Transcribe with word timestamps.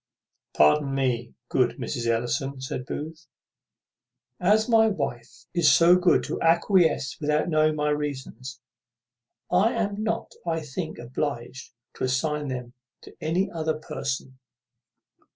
"Pardon 0.55 0.95
me, 0.95 1.35
good 1.47 1.77
Mrs. 1.77 2.07
Ellison," 2.07 2.59
said 2.59 2.87
Booth: 2.87 3.27
"as 4.39 4.67
my 4.67 4.87
wife 4.87 5.45
is 5.53 5.71
so 5.71 5.95
good 5.95 6.23
to 6.23 6.41
acquiesce 6.41 7.15
without 7.21 7.49
knowing 7.49 7.75
my 7.75 7.91
reasons, 7.91 8.59
I 9.51 9.73
am 9.73 10.01
not, 10.03 10.31
I 10.43 10.61
think, 10.61 10.97
obliged 10.97 11.73
to 11.97 12.03
assign 12.05 12.47
them 12.47 12.73
to 13.03 13.15
any 13.21 13.51
other 13.51 13.77
person." 13.77 14.39